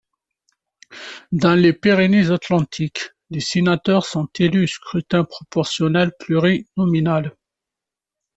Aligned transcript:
Dans 1.31 1.53
les 1.53 1.73
Pyrénées-Atlantiques, 1.73 3.11
les 3.29 3.39
sénateurs 3.39 4.07
sont 4.07 4.27
élus 4.39 4.63
au 4.63 4.67
scrutin 4.67 5.23
proportionnel 5.25 6.11
plurinominal. 6.17 7.35